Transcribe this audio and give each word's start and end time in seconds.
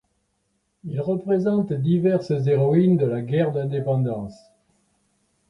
Il 0.83 0.99
représente 0.99 1.71
diverses 1.73 2.31
héroïnes 2.31 2.97
de 2.97 3.05
la 3.05 3.21
guerre 3.21 3.51
d'indépendance. 3.51 4.33